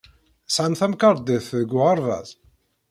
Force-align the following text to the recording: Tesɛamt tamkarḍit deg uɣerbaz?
Tesɛamt 0.47 0.77
tamkarḍit 0.79 1.47
deg 1.59 1.71
uɣerbaz? 1.79 2.29